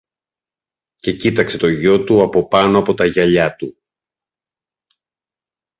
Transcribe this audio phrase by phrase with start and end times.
[0.95, 3.77] και κοίταξε το γιο του από πάνω από τα γυαλιά του.